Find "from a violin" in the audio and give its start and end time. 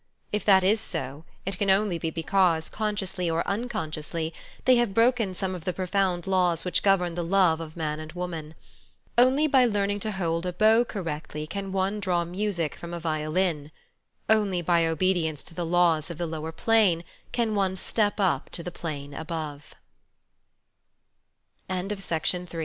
12.77-13.69